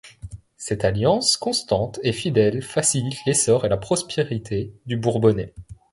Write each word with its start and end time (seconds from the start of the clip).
Cette 0.57 0.83
alliance 0.83 1.37
constante 1.37 1.99
et 2.01 2.11
fidèle 2.11 2.63
facilite 2.63 3.19
l'essor 3.27 3.65
et 3.67 3.69
la 3.69 3.77
prospérité 3.77 4.73
du 4.87 4.97
Bourbonnais. 4.97 5.53